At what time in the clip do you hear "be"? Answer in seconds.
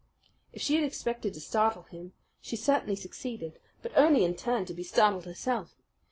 4.73-4.81